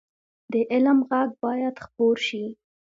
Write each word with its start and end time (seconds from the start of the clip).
د 0.51 0.53
علم 0.71 0.99
غږ 1.09 1.29
باید 1.43 1.75
خپور 1.85 2.15
شي 2.27 2.43